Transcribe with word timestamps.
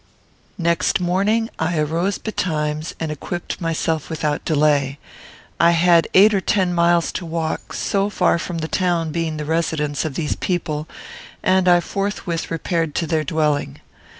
Next 0.57 0.99
morning 0.99 1.51
I 1.59 1.77
arose 1.77 2.17
betimes, 2.17 2.95
and 2.99 3.11
equipped 3.11 3.61
myself 3.61 4.09
without 4.09 4.43
delay. 4.43 4.97
I 5.59 5.69
had 5.77 6.07
eight 6.15 6.33
or 6.33 6.41
ten 6.41 6.73
miles 6.73 7.11
to 7.11 7.23
walk, 7.23 7.71
so 7.73 8.09
far 8.09 8.39
from 8.39 8.57
the 8.65 8.67
town 8.67 9.11
being 9.11 9.37
the 9.37 9.45
residence 9.45 10.03
of 10.03 10.15
these 10.15 10.35
people; 10.35 10.87
and 11.43 11.67
I 11.67 11.81
forthwith 11.81 12.49
repaired 12.49 12.95
to 12.95 13.05
their 13.05 13.23
dwelling. 13.23 13.79